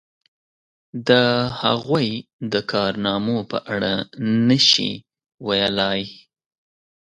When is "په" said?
3.51-3.57